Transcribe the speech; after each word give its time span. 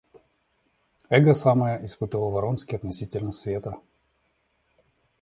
Эго 1.09 1.35
самое 1.35 1.85
испытывал 1.85 2.31
Вронский 2.31 2.75
относительно 2.75 3.29
света. 3.29 3.77